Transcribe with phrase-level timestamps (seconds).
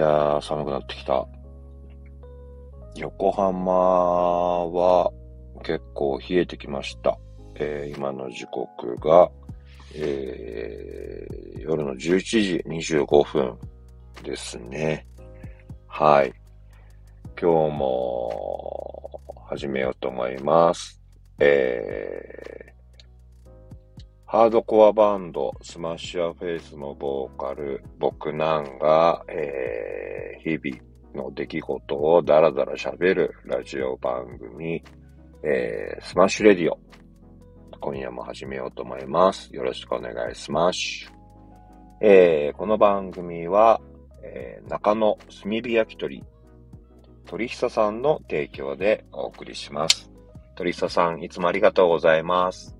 [0.00, 1.26] やー、寒くなってきた。
[2.96, 5.12] 横浜は
[5.62, 7.18] 結構冷えてきました。
[7.54, 9.30] えー、今の時刻が、
[9.94, 13.58] えー、夜の11時25分
[14.22, 15.06] ですね。
[15.86, 16.32] はい。
[17.40, 21.00] 今日も始めようと思います。
[21.38, 22.79] えー、
[24.32, 34.84] ハードコアバンド、スマッシュアフェイスのボーカル、僕なんが、えー、日々の出来事をダラダラ喋るラジオ番組、
[35.42, 36.78] えー、スマッシュレディオ。
[37.80, 39.52] 今夜も始めようと思います。
[39.52, 41.12] よろしくお願いします。
[42.00, 43.80] えー、この番組は、
[44.22, 46.22] えー、中野炭火焼き鳥、
[47.26, 50.08] 鳥久さんの提供でお送りします。
[50.54, 52.79] 鳥久さん、いつもありがとうございます。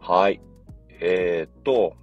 [0.00, 0.40] はい。
[0.98, 1.94] えー、っと、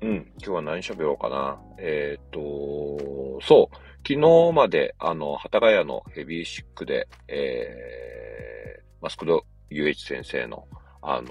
[0.00, 1.60] うん、今日は何喋ろうかな。
[1.78, 3.76] えー、っと、そう、
[4.06, 10.68] 昨日まで、あの、幡ヶ谷のヘビーシックで、えー、マスクド UH 先生の、
[11.02, 11.30] あのー、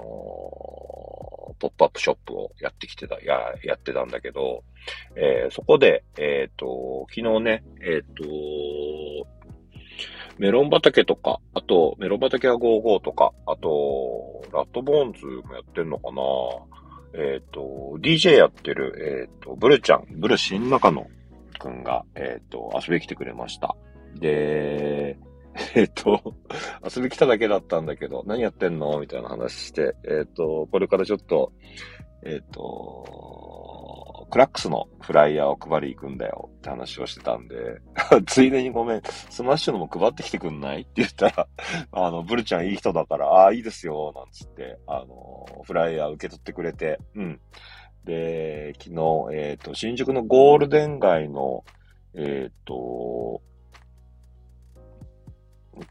[1.59, 4.64] ポップアップショップをやってきてた、や、やってたんだけど、
[5.16, 8.26] えー、そこで、えっ、と、昨日ね、えっ、と、
[10.40, 16.22] メロン畑とか、あと、メロン畑は55とか、あと、ラットボーンズもやってんのかな
[17.14, 21.06] えっ、と、DJ やってる、えっ、と、ブルちゃん、ブル新中野
[21.60, 23.76] くんが、えっ、と、遊びに来てくれました。
[24.16, 25.17] で、
[25.76, 26.36] えっと、
[26.95, 28.98] 遊び来ただけだったんだけど、何やってんの？
[29.00, 31.52] みたいな話して、えっと、これからちょっと、
[32.23, 37.56] えっと、クラックスのフライヤーを配り行くんだよって話をしてたんで、
[38.28, 41.48] ついでにごめん、スマッシュのも配ってきてくんないって言ったら、
[41.92, 47.42] あの、ブルちゃんいい人だから、ああ、いいですよ、なんつって、あの、フライヤー受け取ってくれて、うん。
[48.06, 51.64] で、昨日、えっ、と、新宿のゴールデン街の、
[52.14, 53.42] えっ、と、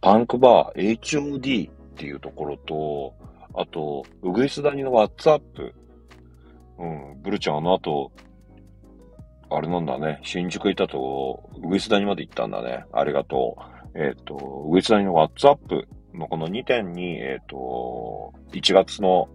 [0.00, 3.14] パンクバー HOD っていうところと、
[3.54, 5.74] あと、うぐいす谷のワッツアップ。
[6.78, 8.12] うん、ブルちゃんあの後、
[9.50, 12.84] あれなんだね、新宿行ったと、うぐいす谷まで行ったんだね。
[12.92, 13.56] ありがと
[13.94, 13.98] う。
[13.98, 19.28] えっ、ー、と、うぐいす谷のワッツアップのこの2点に、えっ、ー、と、1月の、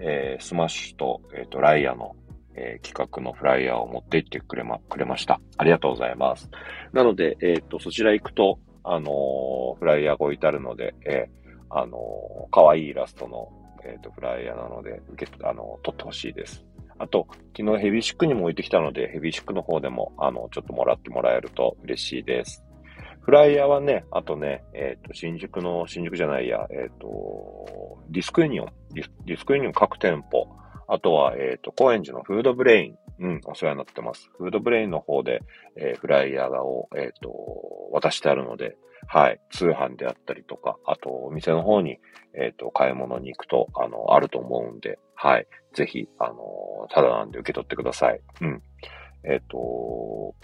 [0.00, 2.14] えー、スマッシュと、えっ、と、ライアの、
[2.58, 5.40] え企画のフライヤーを持って行ってくれま、くれました。
[5.58, 6.48] ありがとうございます。
[6.92, 11.28] なので、えっ、と、そちら行くと、あの、フライヤーが置いてあるので、え、
[11.68, 11.98] あのー、
[12.50, 13.50] 可愛いイラストの、
[13.84, 16.64] えっ、と、フライヤーなので、受け、あの、取ってほしいです。
[16.98, 17.26] あと、
[17.56, 22.64] 昨日ヘビーシックにも置いてきたので、ヘビーシックの方でも、あの、ちょっともらってもらえると嬉しいです。
[23.20, 30.46] フライヤーはね、あとね、えっ、と、新宿の、新宿じゃないや、えっ、と、ディスクユニオン、ディスクユニオン各店舗、
[30.86, 34.30] あとは、えっ、と、高円寺のフードブレイン、うん、お世話になってます。
[34.38, 35.42] フードブレインの方で、
[35.74, 37.32] えー、フライヤーを、えっ、と、
[37.90, 38.76] 渡してあるので、
[39.06, 41.98] はい、通販であったりとか、あと、お店の方に、
[42.34, 46.34] えっ、ー、と、買い物に行くと、あの、あると思うんで、はい、ぜひ、あの、
[46.90, 48.20] ただなんで受け取ってください。
[48.40, 48.62] うん。
[49.24, 50.34] えっ、ー、と、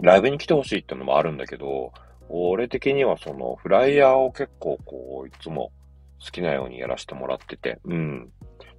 [0.00, 1.92] ライブに来てほしいっていうのもあるんだけど、
[2.28, 5.70] 俺的にはその、フライヤーを結構こう、いつも
[6.24, 8.32] 好きなようにやらせてもらってて、うん。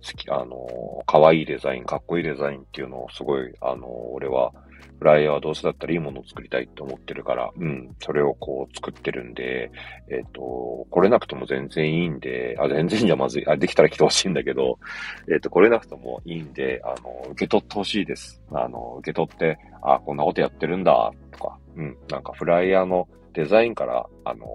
[0.06, 4.52] 好き、あの、可愛いデザイン、かっこいいデザインっていうのをすごい、あの、俺は、
[4.99, 9.71] フライヤーはどうせだったらいいものを作りたいって思ってるから、うん、それをこう作ってるんで、
[10.09, 14.79] えっ、ー、と、来れなくても全然いいんで、あ、全然じゃまずい、あ、できたら来てほしいんだけど、
[15.27, 18.41] えっ、ー、と、来れなくてもいいんで、あの、受け取ってほしいです。
[18.51, 24.47] あの、受け取って、あ、こんなことやってるんだ、とか、うん、なんかフライヤーのデザインから、あの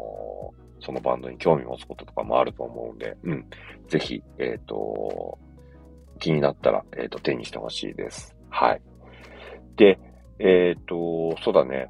[0.84, 3.46] そのバンドに興味持つこととかもあると思うんで、うん。
[3.88, 5.38] ぜひ、えっ、ー、と、
[6.18, 8.34] 気になったら、えっ、と、手にしてほしいです。
[8.50, 8.82] はい。
[9.76, 9.98] で、
[10.44, 11.88] えっ、ー、と、そうだね。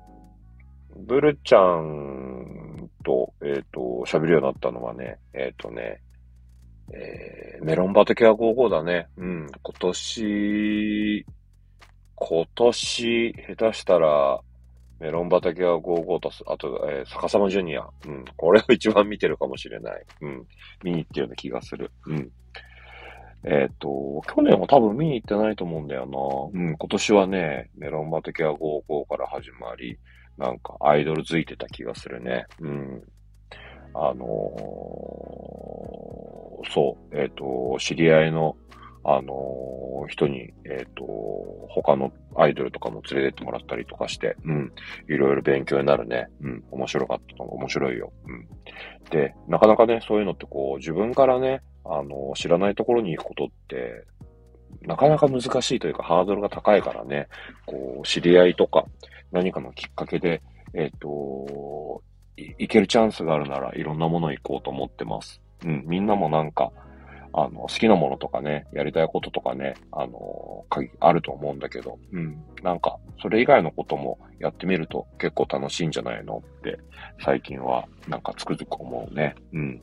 [0.95, 6.03] ブルちゃんと、えっ、と、喋るようになったのはね、えっ、とね、
[6.93, 9.06] えメロン畑は55だね。
[9.17, 9.47] うん。
[9.62, 11.25] 今年、
[12.15, 14.41] 今年、下手したら、
[15.00, 17.88] メロン畑は55と、あと、えー、逆さまジュニア。
[18.06, 18.25] うん。
[18.37, 20.05] これを一番見てるかもしれない。
[20.21, 20.47] うん。
[20.85, 21.91] 見に行ってるような気がする。
[22.06, 22.31] うん。
[23.44, 26.61] えっ、ー、と、去年は多分見に行ってないと思うんだよな。
[26.61, 26.77] うん。
[26.77, 29.99] 今年はね、メロン畑は55から始まり、
[30.39, 32.47] なんかアイドルづいてた気がするね。
[32.61, 33.03] うん。
[33.94, 37.17] あのー、そう。
[37.17, 38.56] えっ、ー、と、知り合いの
[39.04, 41.04] あのー、人に、えっ、ー、と、
[41.69, 44.72] 他のアイドルとかも連れてってもらったりとかして、うん、
[45.08, 46.28] いろいろ勉強になるね。
[46.40, 48.12] うん、面白かったの面白いよ。
[48.26, 48.46] うん。
[49.10, 54.04] で、なかなかね、そういうのってこう、自分からね、あの、知らないところに行くことって、
[54.82, 57.28] なかなか難しいというかハードルが高いからね、
[57.66, 58.84] こう、知り合いとか、
[59.32, 60.43] 何かのきっかけで、
[60.75, 62.02] えっ、と、
[62.37, 65.40] いけるチャンスがあるならいろんなもの行こうと思ってます。
[65.64, 66.72] うん、みんなもなんか、
[67.34, 70.64] あの、好きなものとかね、やりたいこととかね、あの、
[71.00, 72.43] あると思うんだけど、うん。
[72.62, 76.79] なんか、それ以外のこともやってみると結構楽しいんじゃないのって、
[77.25, 79.34] 最近はなんかつくづく思うね。
[79.52, 79.81] うん。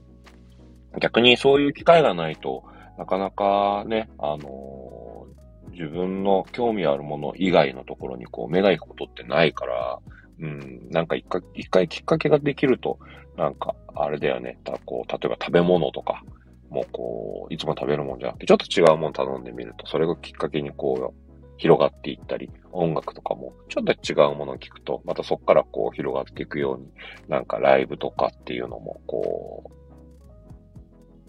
[1.00, 2.64] 逆にそういう機会がないと
[3.00, 10.00] なかなかね、あのー、自分の興味あるもの以外のところにこう目が行くことってないから、
[10.42, 13.00] うん、なんか一回、一回きっかけができると、
[13.38, 16.24] なんか、あれだよね、たこう、例えば食べ物とか、
[16.70, 26.88] もうこう、いつも食べるもんじゃなくて、ちょっと違うもん頼んでみると、それがきっかけにこう、広がっていったり、音楽とかも、ちょっと違うものを聞くと、またそこからこう広がっていくように、
[27.28, 29.80] なんかライブとかっていうのも、こう、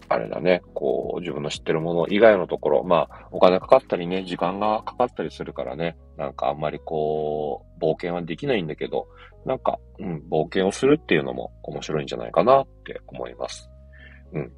[0.07, 9.07] あれだね、こう、自分の知ってるもの以外のところ、まあ、お金かかったりね、時間がかかったりするからね、なんかあんまりこう、冒険はできないんだけど、
[9.45, 13.69] なんか、うん、冒険をするっていうのも面白いんじゃないかなって思います。
[14.33, 14.51] うん。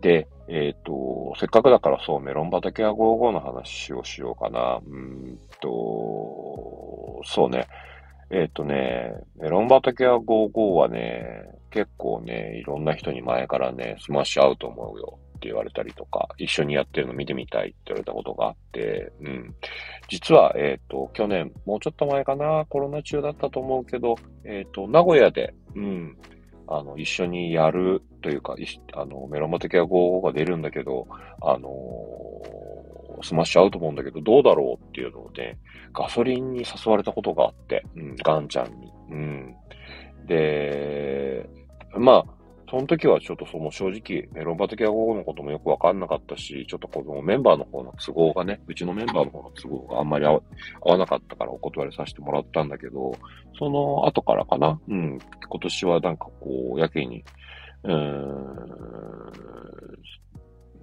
[0.00, 4.80] で、えっ、ー、と、せっかくだからそう、メロン畑や55の話をしようかな。
[4.86, 7.66] うんと、そうね。
[8.30, 19.54] えっ、とね、メロン畑屋55はね、結構ね、いろんな人に前からね、スマッシュ合うと思うよって言われたりとか、一緒にやってるの見てみたいって言われたことがあって、うん。
[20.08, 26.16] 実は、えっ、と、去年、もうちょっと前かな、コロナ中だったと思うけど、えっ、と、名古屋で、うん、
[26.70, 28.56] あの、一緒にやるというか、
[28.92, 31.06] あの、メロン畑屋55が出るんだけど、
[31.40, 31.70] あの
[33.22, 35.56] スマッシュ合うと思うんだけど、どうだろうっていうので、
[35.92, 38.92] ガソリンに誘われたことがあって、うん、ガンちゃんに。
[39.10, 39.56] うん。
[40.26, 41.48] で、
[41.96, 42.37] まあ、
[42.70, 50.42] その時はちょっとその正直、メロン畑は午後のこともよくわかんなかったし、ちょっとこのメンバーの方の都合がね、うちのメンバーの方の都合があんまり合
[50.82, 53.12] わなかったからお断りさせてもらったんだけど、
[53.58, 55.18] その後からかな、うん、
[55.48, 57.24] 今年はなんかこう、やけに、
[57.84, 59.32] うーん、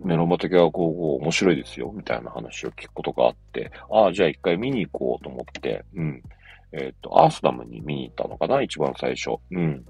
[0.04, 6.24] メロン畑はこう、面白いですよ、みたいな話を聞くことがあって、ああ、じゃあ一回見に行こうと思って、うん。
[6.72, 9.38] えっ、ー、と、アースダムに見に行ったのかな、一番最初。
[9.52, 9.86] うん。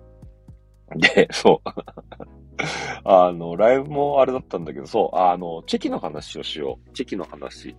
[0.96, 1.70] で、そう。
[3.04, 6.94] あの、ライブもあれだったんだけど、そう、あの、チェキの話をしよう。
[6.94, 7.76] チェキの話。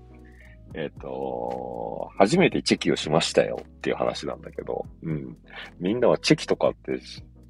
[0.74, 5.36] えっ、ー、と、初めてチェキをしましたよっていう話なんだけど、うん。
[5.80, 6.98] みんなはチェキとかって、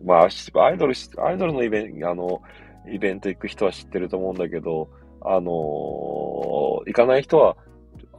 [0.04, 2.42] まあ、アイドル、アイドルのイベント、あの、
[2.88, 4.88] イベント行く人は知ってると思うんだけど、
[5.20, 5.52] あのー、
[6.86, 7.56] 行かない人は、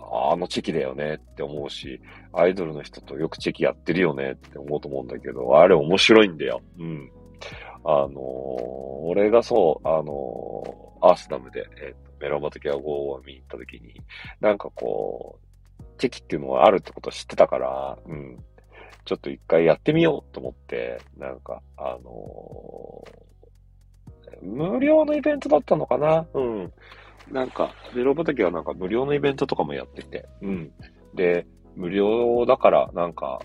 [0.09, 2.01] あのチェキだよねって思うし、
[2.33, 6.61] アイドルの人とよくチェキやってるよねって思うと思うんだけど、あれ面白いんだよ。
[6.79, 7.11] うん。
[7.83, 8.13] あのー、
[9.05, 14.01] 俺がそう、あのー、アースダムで、えー、メロン畑は5を見に行った時に、
[14.41, 15.39] なんかこ
[15.79, 18.43] う、チェキっていうのがあるってことを知ってたから、うん。
[19.05, 23.03] ちょっと一回やってみようと思って、なんか、あの
[24.41, 26.27] 無料のイベントだったのかな？
[26.33, 26.73] うん。
[27.31, 30.71] なんか、メロン畑はなんか無料のイベントとかもやってて、うん。
[31.15, 33.41] で、無料だから、なんか、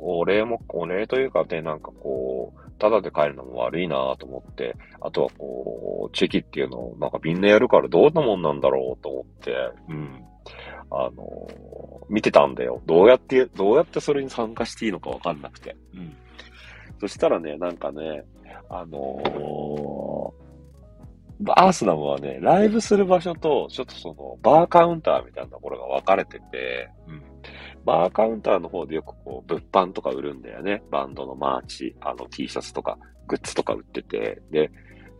[0.00, 9.54] お礼も、お礼というかね、なんかこう、ただで帰るのも悪いなと思って、あとはこう、チェキっていうのをなんかみんなやるからどんなもんなんだろうと思って、
[9.88, 10.24] うん。
[10.90, 11.48] あの
[12.08, 12.82] 見てたんだよ。
[12.86, 15.76] どうやって、どうやってそれに参加していいのかわかんなくて。
[15.94, 16.14] うん。
[17.00, 18.24] そしたらね、なんかね、
[18.68, 27.22] あのー、アースダムはね、ライブする場所と、ちょっとその、バーカウンターみたいなところが分かれてて、うん。
[27.84, 30.82] バーカウンターの方でよくこう、物販とか売るんだよね。
[30.90, 34.42] バンドのマーチ、あの T シャツとか、グッズとか売ってて。
[34.50, 34.70] で、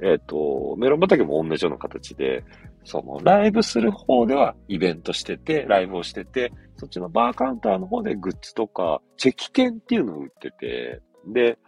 [0.02, 2.44] えっ、ー、と、メロン畑も同じような形で、
[2.84, 11.58] その、ライブする方ではイベントしてて、ライブをしてて、そっちのバーカウンターの方でグッズとか、チェキ券っていうのを売ってて、で、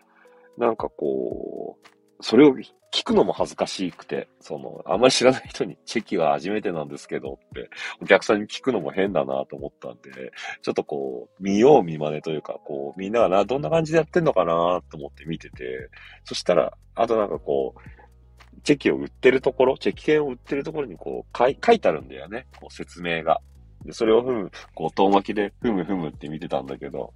[0.58, 2.54] なんかこう、それを
[2.92, 7.68] 聞くのも恥ずかしくて、その、あんまり知らない人にチェキは初めてなんですけどって、
[8.00, 10.32] お客さんに聞くのも変だなと思ったんで、
[10.62, 15.90] ちょっとこう、見よう見真似というか、こう、みんながな、どんな感じでやってんのかなと思って見てて、
[16.24, 22.46] そしたら、あとなんかこう、チェキを売ってるところ、チェキ券を売ってるところにこう書い、書いてあるんだよね。
[22.58, 23.40] こう説明が。
[23.84, 27.12] で、それをふむ、こう、遠巻きでふむふむって見てたんだけど、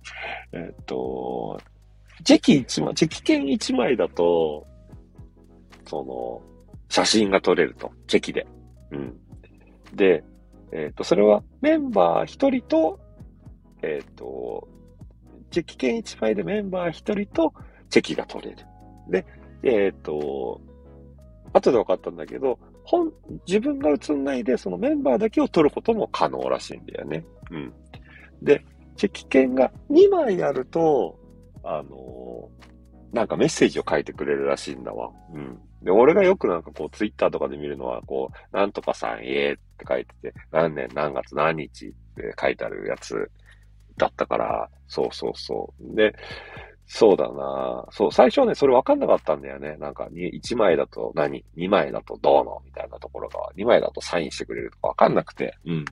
[0.53, 1.59] えっと、
[2.23, 4.67] チェキ1枚、チェキ券1枚だと、
[5.91, 6.41] その、
[6.89, 7.91] 写真が撮れると。
[8.07, 8.47] チェキで。
[8.93, 9.17] うん。
[9.95, 10.23] で、
[10.71, 13.01] えっ、ー、と、それはメンバー1人と、
[13.83, 14.69] えっ、ー、と、
[15.51, 17.53] チェキ券1枚でメンバー1人と
[17.89, 18.59] チェキが取れる。
[19.09, 19.27] で、
[19.65, 20.61] えっ、ー、と、
[21.53, 23.13] 後で分かったんだけど、本、
[23.49, 27.25] 自分が映んないでそのメンバーだけを撮ることも可能らしいんだよね。
[27.51, 27.73] うん。
[28.43, 28.65] で、
[28.97, 31.19] チェキ券が2枚あると、
[31.65, 32.49] あの、
[33.13, 35.11] なんかメッセージを書いてくれるらしいんだわ。
[35.35, 35.59] うん。
[35.83, 43.31] で、俺がよくなんかこう、ツイッターとかで見るのは、こう、なんとかさん、ええって書いてて、何年何月何日って書いてあるやつ
[43.97, 45.97] だったから、そうそうそう。
[45.97, 46.15] で、
[46.93, 49.77] そうだなそう、最初はね、それ分かんなかったんだよね。
[49.77, 52.61] なんか、1枚だと何 ?2 枚だとどうの？
[52.65, 55.85] みたいなところが、2枚だとサインしてくれるとか分かんなくて、うん。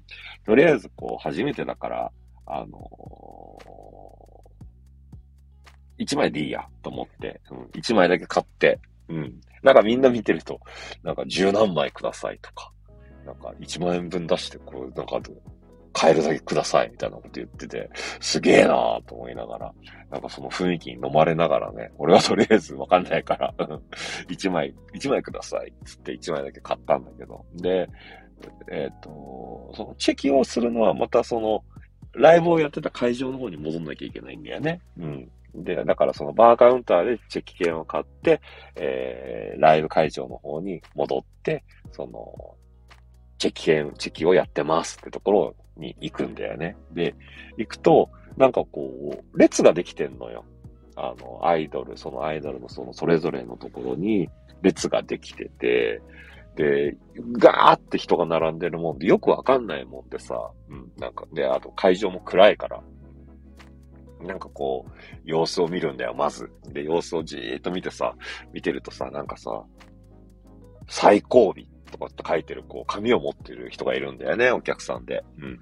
[0.44, 2.12] とりあえず、こう、初めてだから、
[2.46, 9.40] あのー、1枚でいいや、と思って、うん、1枚だけ買って、うん。
[9.62, 10.60] なんかみんな見てると、
[11.02, 12.72] なんか十何枚くださいとか、
[13.24, 15.20] なんか1万円分出して、こう、なんか、
[15.92, 19.72] 買えるだけください、みたいなこと言ってて、すげえなーと思いながら、
[20.10, 23.52] なんかその雰囲気に飲まれながらね、俺はとりあえずわかんないから、
[24.28, 27.88] 1枚、1枚ください、つって1枚だけ買ったんだけど、で、
[28.70, 31.64] えっ、と、そのチェキをするのはまたその、
[32.12, 34.80] ライブをやってた会場の方に戻んなきゃいけないんだよね。
[34.98, 35.30] うん。
[35.64, 38.40] で、だからそのバーカウンターでチェキ券を買って、
[38.76, 42.54] えー、ライブ会場の方に戻って、その、
[43.38, 46.76] チェキ券、チェキをやってますってところに行くんだよね。
[46.92, 47.14] で、
[47.56, 50.44] 行くと、なんかこう、列ができてんのよ。
[50.96, 54.28] あの、アイドル、そのアイドルのそのそれぞれのところに
[54.62, 56.02] 列ができてて、
[56.56, 56.96] で、
[57.38, 62.82] ガーって人が並んでるもんで、よくわかんないもんでさ、うん、なんか、で、あと会場も暗いから、
[64.20, 64.90] なんかこう、
[65.24, 66.50] 様子を見るんだよ、まず。
[66.72, 68.14] で、様子をじーっと見てさ、
[68.52, 69.50] 見てるとさ、なんかさ、
[70.88, 71.54] 最後尾
[71.90, 75.24] とかって書いてる、こう、紙を持ってる人がいるんだよね、お客さんで。
[75.38, 75.60] うん。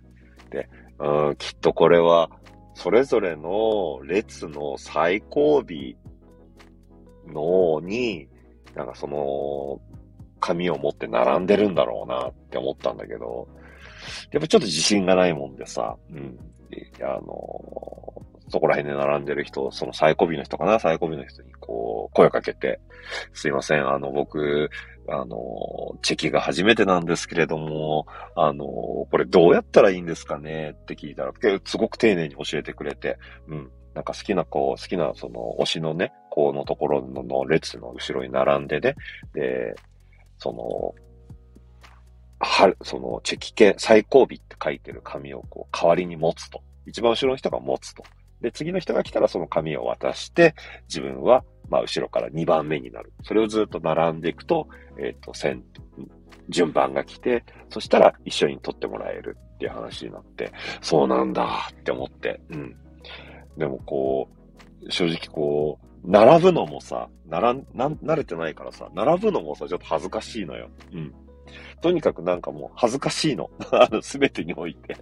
[0.50, 2.30] で、うん、きっとこれは、
[2.74, 5.64] それぞれの列の最後尾
[7.26, 8.28] のに、
[8.74, 9.80] なんかその、
[10.40, 13.48] 紙を持って並んでるんだろうなって思ったんだけど、
[14.32, 16.38] やっぱちょっと自信がないもんでさ、うん。
[17.02, 20.78] あのそこら辺で並んでる人、その最後尾の人かな？
[20.78, 22.80] 最後尾の人にこう、声かけて、
[23.32, 24.70] すいません、あの、僕、
[25.08, 25.36] あの、
[26.02, 30.74] チェキが初めてなんですけれども、あの、これどうやったらいいんですかね？
[30.76, 31.32] って聞いたら、
[31.64, 33.70] すごく丁寧に教えてくれて、うん。
[33.94, 38.94] なんか好きな子、好きなその推しのね、子のところの列の後ろに並んでね、
[39.32, 39.74] で、
[40.38, 40.94] その、
[42.38, 46.62] は、その、チェキ券、最後尾って書いてる紙をこう、代わりに持つと。
[46.84, 48.04] 一番後ろの人が持つと。
[48.40, 50.54] で、次の人が来たらその紙を渡して、
[50.88, 53.12] 自分は、まあ、後ろから2番目になる。
[53.22, 55.64] それをずっと並んでいくと、えっ、ー、と、線、
[56.48, 62.76] 順番が来て、そしたら一緒に取ってもらえるっていう話になって、そうなんだって思って、うん。
[63.56, 64.28] でもこ
[64.82, 70.68] う、正直こう、並ぶのもさ、並ん、な、慣れてないからさ、並ぶのもさ、ちょっと恥ずかしいのよ。
[70.92, 71.14] うん。
[71.80, 73.50] とにかくなんかもう恥ずかしいの。
[73.72, 74.96] あの、すべてにおいて。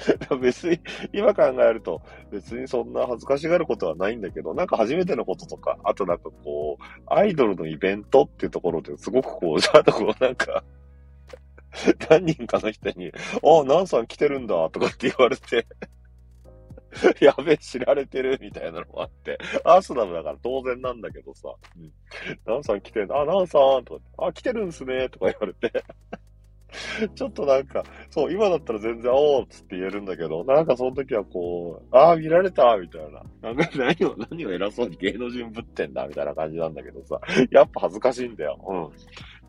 [0.40, 0.80] 別に、
[1.12, 10.64] 今考えると、別にそんな恥ずかしがることはないんだけど、なんか初めてのこととか、あとなんかこう、アイドルのイベントっていうところですごくこう、 ちゃんとこうなんか
[12.08, 15.66] 何人かの人に、あ、ナンさん来てるんだ、とかって言われて
[17.24, 21.92] やべえ、知られてるみたいなのもあって、アースダムだから当然なんだけどさ、うん、
[22.44, 25.84] ナンさん来てんあ、ナンさんとか、あ、来てるんすねとか言われて。
[27.14, 33.52] ちょっとなんか、そう、今だったら全然、おーっつって言えるんだけど、なんかその時はこう、ああ、見られたみたいな。
[33.52, 38.92] なんか 何を、何を偉そうに芸能人ぶってんだみたいな感じなんだけどさ、やっぱ恥ずかしいんだよ。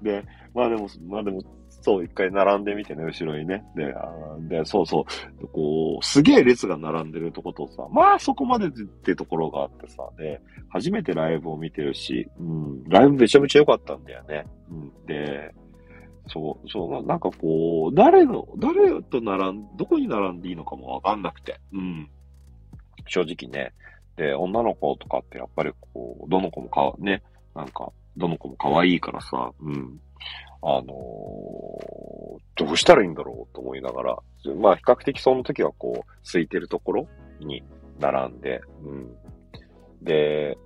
[0.01, 0.03] うん。
[0.03, 0.23] で、
[0.53, 1.41] まあでも、まあでも、
[1.83, 3.63] そう、一回並んでみてね、後ろにね。
[3.75, 4.11] で、あ
[4.41, 5.05] で、そうそ
[5.41, 14.45] う、こう、すげえ列が並んでるとことさ、まあそこまでってところがあってさ、で、初めてライブを見てるし、うん、ライブめちゃめちゃ良かったんだよね。
[14.69, 15.53] うん、で、
[16.27, 22.09] そう、そう、なんかこう、誰の、誰と並ん、どこに並んでいいのかもわかんなくて、うん。
[23.07, 23.73] 正直ね。
[24.15, 27.23] で、女の子とかってやっぱりこう、どの子もかわ、ね、
[27.55, 29.99] なんか、どの子も可愛いからさ、うん。
[30.63, 30.91] あのー、
[32.55, 34.17] どうしたらいいんだろうと思いながら、
[34.57, 37.07] まあ比較的その時はこう、空いてるところ
[37.39, 37.63] に
[37.99, 39.15] 並んで、うん。
[40.03, 40.57] で、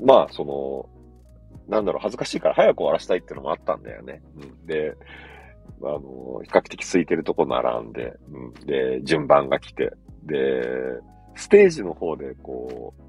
[0.00, 0.88] まあその、
[1.68, 4.22] なんだろう、恥ずかしいから早く終わらせたいっていうのもあったんだよね。
[4.36, 4.96] うん、で、
[5.82, 6.00] あの、
[6.42, 9.92] 比較的空いてるとこ並んで、うん、で、順番が来て、
[10.24, 10.62] で、
[11.36, 13.02] ステージの方でこう、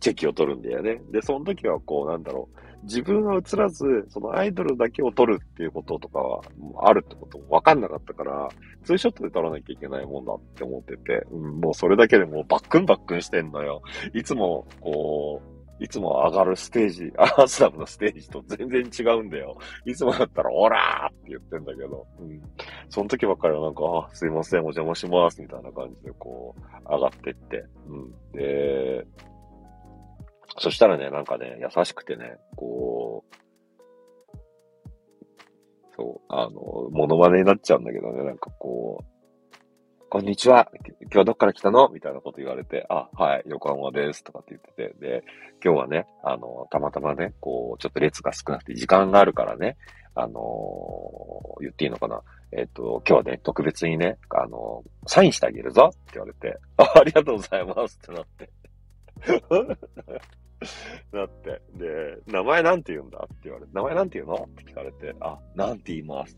[0.00, 1.00] チェキを取るんだよね。
[1.12, 6.42] で、その時はこう、なんだろう、自分は映らず、そのアイドルだけを撮るっていうこととかは、
[6.82, 8.48] あるってこともわかんなかったから、
[8.82, 13.82] ツーショットで撮らなきゃいけないもんだって思ってて、うん、もうそれだけでもうバックンバックンしてんのよ。
[14.14, 19.56] いつも、こう、いつも上がるステージ、 アースラムのステージと全然違うんだよ。
[19.86, 22.40] いつもだったら、オラーって言ってんだけど、うん。
[22.90, 28.12] その時ばっかりはなんか、あ、すいません、お邪魔します、みたいな感じでこう、上がってって、うん。
[28.32, 29.06] で、
[30.58, 33.36] そしたらね、なんかね、優しくてね、こう、
[35.96, 36.60] そう、あの、
[36.90, 39.19] モノマネになっちゃうんだけどね、なんかこう、
[40.12, 40.68] こんにちは
[41.02, 41.88] 今日はどっから来たの？
[41.88, 44.24] みたいなこと言われて、あ、はい、横浜です。
[44.24, 45.22] とかって言ってて、で、
[45.64, 49.76] 今日はね、あの、たまたまね、こう、ちょっと列が少なくて時間があるからね、
[50.16, 52.22] あのー、言っていいのかな？
[52.50, 58.50] えっ、と、今日はね、特別にね、あのー、サインしてあげるぞって言われて、あありがとうございますってなって。
[61.16, 61.62] なって。
[61.78, 63.20] で、名前なんて言うんだ？
[63.26, 64.34] って言われて、名前なんて言うの？
[64.34, 66.36] って聞かれて、あ、なんて言います？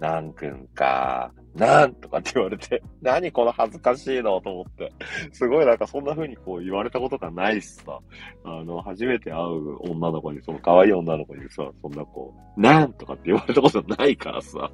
[0.00, 4.92] なんくんか、なんとかって言われて、 何この恥ずかしいのと思って。
[5.32, 7.98] すごいなんかそんな風にこう言われたことがないしさ、
[8.44, 14.70] あの、初めて会う女の子に、その可愛い女の子にさ、そんなこう、なんとかって言われたことないからさ、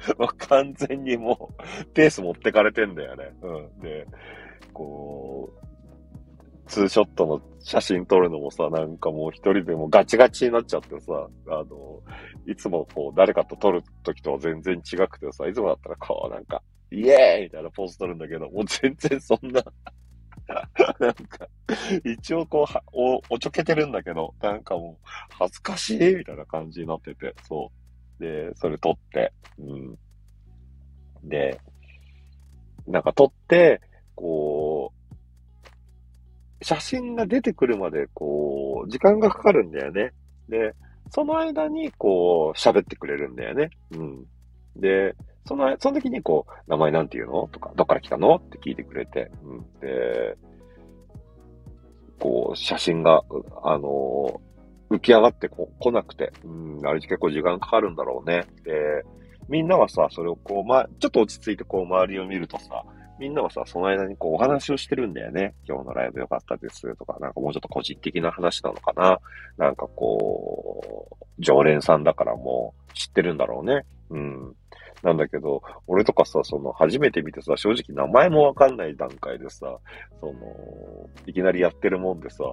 [0.48, 3.32] 完全にもう、ペース持ってかれてんだよね。
[3.42, 3.80] うん。
[3.80, 4.06] で、
[4.72, 5.60] こう、
[6.70, 11.66] ツーショットの写真撮るのもさ、なんかもう一人でもガチガチになっちゃってさ、あの、
[12.46, 16.62] いつもこう誰かと撮る時とは全然違くてさ、いつもだったらこうなんか、
[16.92, 19.62] イエーイみたいなポーズ撮るんだけど、もう全然そんな
[21.00, 21.48] なんか、
[22.04, 25.06] 一応こうはお、おちょけてるんだけど、なんかもう、
[25.38, 27.70] 恥ずかしいみたいな感じになってて、そ
[28.20, 28.22] う。
[28.22, 29.98] で、それ撮って、うん。
[31.28, 31.60] で、
[32.86, 33.80] なんか撮って、
[34.14, 34.69] こう、
[36.62, 40.12] 写真が出てくるまで、こう、時間がかかるんだよね。
[40.48, 40.74] で、
[41.10, 43.70] その間に、こう、喋ってくれるんだよね。
[43.92, 44.24] うん。
[44.76, 45.14] で、
[45.46, 49.60] その、その時に、こう、名前なんて言うのとか、どっから来たのって聞いてくれて、うん。
[49.80, 50.36] で、
[52.20, 53.22] こう、写真が、
[53.62, 54.40] あの
[54.90, 58.44] 浮き上がってこ来なくて、うん、あれ結構時間かかるんだろうね。
[58.64, 59.04] で、
[59.48, 62.84] みんなはさ、それをこう、ま、ちょっと落ち着いてこう、周りを見るとさ、
[63.20, 65.54] みんなはさ、その間にこうお話をしてるんだよね。
[65.68, 69.20] 今日のライブ良かったですとか、なんかもうちょっと個人的な話なのかな。
[69.58, 73.84] なんかこう、常連さんだからもう知ってるんだろうね。
[74.08, 74.56] うん。
[75.02, 79.78] なんだけど、俺とかさ、その、初めて見てさ、正直名前もわかんない段階でさ、
[80.18, 80.32] その、
[81.26, 82.44] いきなりやってるもんでさ、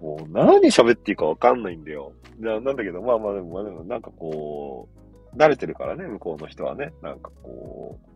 [0.00, 2.12] もう何喋っていいかわかんないんだよ。
[2.38, 4.88] なんだけど、まあまあでも、まあでもなんかこ
[5.32, 6.92] う、慣れてるからね、向こうの人はね。
[7.02, 8.13] なんかこう、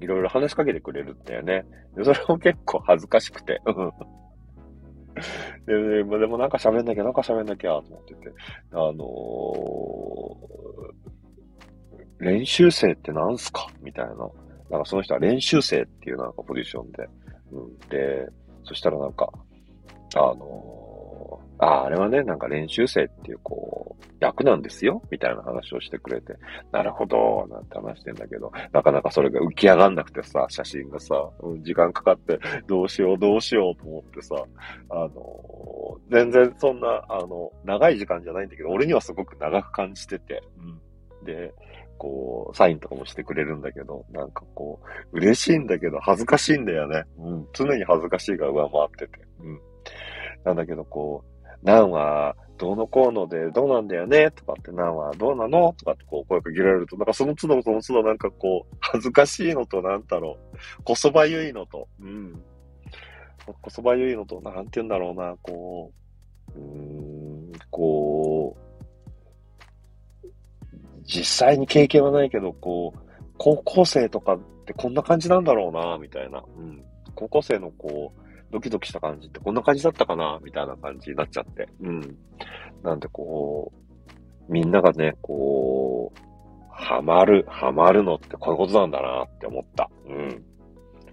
[0.00, 1.64] いろいろ話しかけてくれるんだよね。
[1.96, 3.60] でそれも結構恥ずかしくて。
[5.66, 8.32] で、でもなんか喋んなきゃ、なんか喋んなきゃ、と思ってて。
[8.72, 13.66] あのー、練習生ってなんすか？
[13.82, 14.14] みたいな。
[14.70, 17.08] なんかその人は練習生っていうなんかポジションで。
[17.52, 18.28] うん、で、
[18.64, 19.30] そしたらなんか、
[20.14, 20.77] あのー
[21.58, 26.34] ああ、れはね、なんか練習生っていう、こう、役なんですよみたいな話をしてくれて、
[26.72, 34.36] なるほど、なんて話してんだけど、なかなかそれが浮き上がんなくてさ、写真がさ、うん、時間かかって、どうしよう、どうしようと思ってさ、
[34.90, 41.24] あのー、全然そんな、あの、長い時間じゃないんだけど、俺にはすごく長く感じてて、うん。
[41.24, 41.52] で、
[41.98, 44.80] こう、サインとかもしてくれるんだけど、なんかこ
[45.12, 47.02] う、嬉しいんだけど、恥ずかしいんだよね。
[47.18, 47.46] うん。
[47.52, 49.24] 常に恥ずかしいが上回ってて。
[49.40, 49.60] うん。
[50.44, 54.32] なんだけど、こう、なんは、どうのこうので、どうなんだよね？
[54.32, 55.72] とかって、なんはどうなの？
[55.78, 62.42] とかってこう声かけられると、なんかその都度その都度なんかこう、恥ずかしいのと、なんだろう、こそばゆいのと、うん。
[63.62, 65.92] こそばゆいのと、なんて言うんだろうな、こ
[66.56, 70.26] う、うーん、こう、
[71.04, 72.98] 実際に経験はないけど、こう、
[73.38, 76.42] 高校生とかってこんな感じなんだろうな、みたいな。
[76.56, 76.84] うん。
[77.14, 81.68] 高校生のこう、ドキドキした感じってこんな感じだったかなみたいな感じになっちゃって。
[81.80, 82.16] うん。
[82.82, 83.72] なんでこ
[84.48, 86.20] う、みんながね、こう、
[86.70, 89.90] ハマる、ハマるのってこういうことなんだなって思った。
[90.06, 90.44] うん。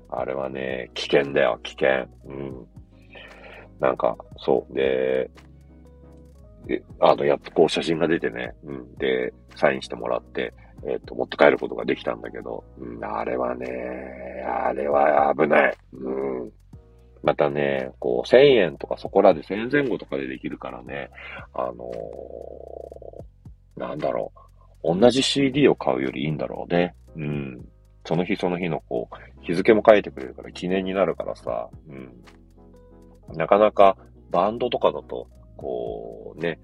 [0.10, 2.08] あれはね、危険だよ、危険。
[2.26, 2.68] うん。
[3.80, 4.74] なんか、そう。
[4.74, 5.30] で、
[6.66, 8.96] であの、やっとこう写真が出てね、うん。
[8.96, 10.54] で、サインしてもらって、
[10.88, 13.68] えっ、ー、と、持って帰ることができたんだけど、うん、あれはね、
[14.48, 15.78] あれは危ない。
[15.94, 16.10] う
[16.46, 16.52] ん。
[17.26, 21.10] またね、こう、1000円とかそこらで1000円前後とかでできるからね、
[21.56, 24.32] あのー、なんだろ
[24.84, 25.00] う。
[25.00, 26.94] 同じ CD を買うよりいいんだろうね。
[27.16, 27.68] うん。
[28.06, 32.14] その日その日のこう、日付も書いてくれるから記念になるからさ、うん。
[33.36, 33.98] なかなか
[34.30, 36.60] バンドとかだと、こうね、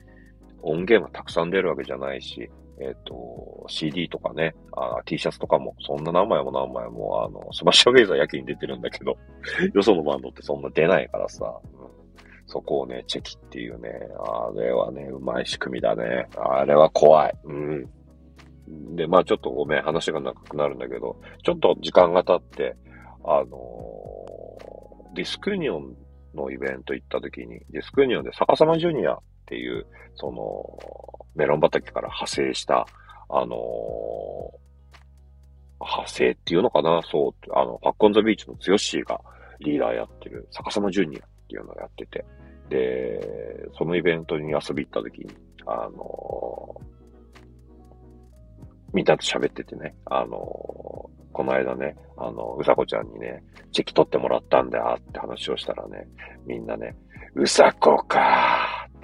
[0.62, 9.18] 音源はたくさん出るわけじゃないし、えっ、ー、と、CD とかね、あ T シャツとかも、そんな何枚も何枚も、あの、スマッシュフェイザーやけに出てるんだけど、
[9.74, 11.80] よそのバンドってそんな出ないからさ、うん、
[12.48, 13.90] そこをね、チェキっていうね、
[14.20, 16.28] あれはね、うまい仕組みだね。
[16.36, 17.34] あれは怖い。
[17.44, 17.90] うん。
[18.96, 22.76] で、まあちょっとごめん、話が長くなるんだけど、ちょっと時間が経って、
[23.24, 25.96] あのー、ディスクユニオン
[26.34, 32.86] のイベント行った時に、ディスクユニオンで逆さまジュニアっていう、その、メロン畑から派生した、
[33.30, 33.52] あのー、
[35.80, 37.02] 派生っていうのかな？
[37.04, 39.20] そう、あの、パッコンザビーチの強しが
[39.60, 42.26] リーダーやってる逆さまジュニアっていうのをやってて、
[42.70, 46.84] で、そのイベントに遊び行った時に、あのー、
[48.94, 50.32] みんなと喋っててね、あのー、
[51.32, 53.42] この間ね、あの、うさこちゃんにね、
[53.72, 56.06] チェキ取ってもらったんだって話をしたらね、
[56.46, 56.96] みんなね、
[57.36, 58.51] うさこかー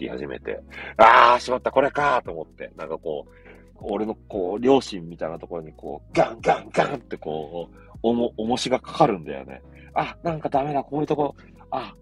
[0.06, 0.60] 言い始めて、
[0.98, 3.32] あー、しまった、これかと思って、なんかこう、
[3.80, 9.62] 俺のこう、両親みたいなところにこう、ガンガンガンってこう、おも、重しがかかるんだよね。
[9.94, 11.36] あ、なんかダメだ、こういうとこ、
[11.72, 11.94] あ、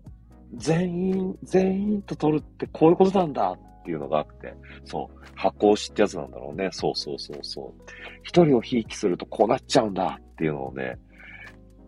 [0.55, 4.53] 全員、全員と取るってこういうことなんだっていうのがあって、
[4.85, 6.69] そう、発行しってやつなんだろうね。
[6.71, 7.81] そうそうそうそう。
[8.23, 10.97] 一人をひいきするとこうなっちゃうんだっていうのをね、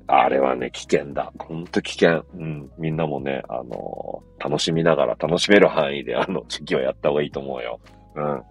[0.07, 1.33] あれはね、危険だ。
[1.37, 2.25] ほんと危険。
[2.33, 2.71] うん。
[2.77, 7.79] みんなもね、あのー、楽しみながら、楽しめる範囲で、あの、時期はやった方がいいと思うよ。
[8.15, 8.43] うん。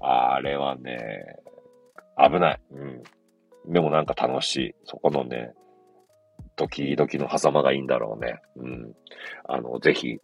[0.00, 0.98] あれはね、
[2.16, 2.60] 危ない。
[2.72, 2.84] う
[3.70, 3.72] ん。
[3.72, 4.74] でもなんか楽しい。
[4.84, 5.52] そこのね、
[6.56, 8.40] 時々の狭間がいいんだろうね。
[8.56, 8.94] うん。
[9.44, 10.18] あの、ぜひ、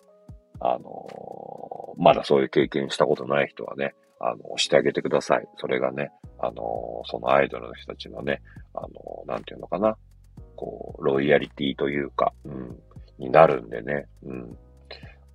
[0.61, 5.47] あのまだそういう経験したことない人はね、あの、してあげてください。
[5.57, 8.41] それがね、あのそのアイドルの人たちのね、
[8.75, 8.89] あの
[9.27, 9.97] なんていうのかな。
[10.59, 12.77] こう、ロイヤリティというか、うん、
[13.21, 14.59] になるんでね、うん。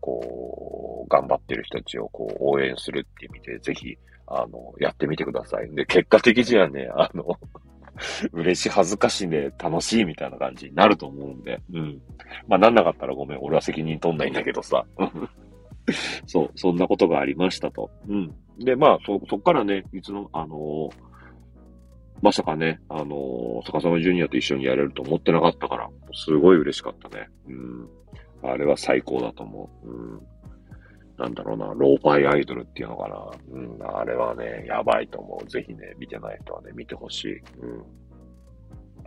[0.01, 5.73] こう、頑張ってる人たちをこう、応援するっていう意味で、ぜひ、あの、やってみてください。
[5.73, 7.39] で、結果的にはね、あの
[8.33, 12.01] 嬉しい、恥ずかしいね、楽しいみたいな感じになると思うんで、うん。
[12.49, 14.86] まあ、なんなかったらごめん、俺は責任取んないんだけどさ。
[16.27, 17.89] そう、そんなことがありましたと。
[18.09, 18.36] うん。
[18.59, 20.91] で、まあ、そ、そっからね、いつの、あのー、
[22.23, 27.27] まさかね、あのー、坂沢ジュニアと一緒にやれると思ってなかったから、すごい嬉しかったね。
[27.49, 27.89] うん。
[28.49, 29.89] あれは最高だと思う。
[29.89, 30.21] うん。
[31.17, 33.29] なんだろうな、ローファイアイドルっていうのかな。
[33.51, 35.49] うん、あれはね、やばいと思う。
[35.49, 37.39] ぜひね、見てない人はね、見てほしい。
[37.59, 37.65] う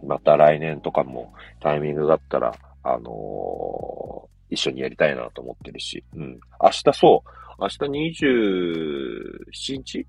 [0.04, 0.06] ん。
[0.06, 2.52] また来年とかもタイミングがあったら、
[2.82, 6.04] あのー、一緒にやりたいなと思ってるし。
[6.14, 6.38] うん。
[6.62, 7.62] 明日そう。
[7.62, 7.78] 明日
[8.20, 10.06] 27日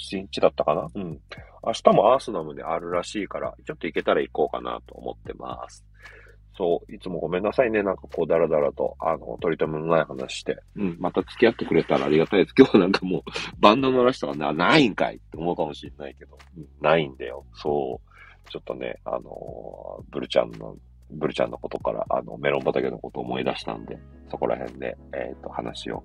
[0.00, 0.88] ?7 日だったかな？
[0.94, 1.20] うん。
[1.62, 5.84] 明日もアースナムであるらしいから、ちょっと行けたら行こうかなと思ってます。
[6.56, 7.82] そう、いつもごめんなさいね。
[7.82, 10.58] なんかこう、だらだらと、あの、取り留めのない話して。
[10.76, 12.54] うん、また付き合ってくれたらありがたいです。
[12.58, 13.22] 今日はなんかもう、
[13.58, 17.44] バンドの話とかな、ないんかいって思うかもしれないけど、うん、ないんだよ。
[17.54, 18.10] そう。
[18.50, 20.76] ちょっとね、あのブルちゃんの、
[21.10, 26.02] ブルちゃんのことから、あの、メロン畑のことを思い出したんで、そこら辺で、えっ、ー、と、話を、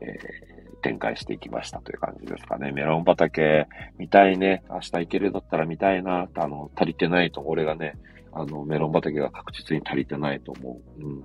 [0.00, 0.55] えー、
[0.86, 2.70] 展開していきましたという感じですかね。
[2.70, 3.66] メロン畑、
[3.98, 4.62] 見たいね。
[4.70, 6.28] 明日行けるだったら見たいな。
[6.36, 7.98] あの、足りてないと、俺がね、
[8.32, 11.04] あの、メロン畑が確実に足りてないと思う。
[11.04, 11.24] うん。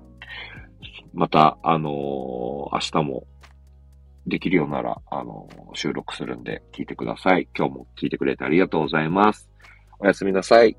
[1.14, 3.28] また、あのー、明日も
[4.26, 7.48] できるようなら、あのー、収録するんで聞いてください。
[7.56, 9.48] 今日も聞いてくれてありがとうございます。
[10.00, 10.76] おやすみなさい。